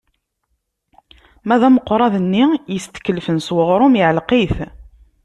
Ma 1.47 1.55
d 1.59 1.61
ameqrad-nni 1.67 2.45
yestkellfen 2.73 3.37
s 3.45 3.47
uɣrum, 3.55 3.93
iɛelleq-it. 3.99 4.57